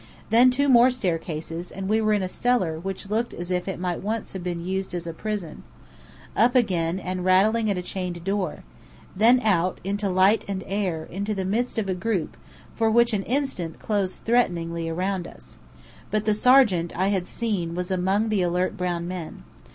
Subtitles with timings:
[0.31, 3.79] Then two more staircases, and we were in a cellar which looked as if it
[3.79, 5.61] might once have been used as a prison.
[6.35, 8.63] Up again, and rattling at a chained door.
[9.15, 12.35] Then out, into light and air, into the midst of a group,
[12.79, 15.59] which for an instant, closed threateningly round us.
[16.09, 19.43] But the sergeant I had seen was among the alert brown men.